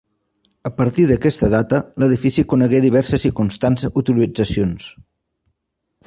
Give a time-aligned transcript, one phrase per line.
[0.67, 4.89] A partir d'aquesta data l'edifici conegué diverses i constants utilitzacions.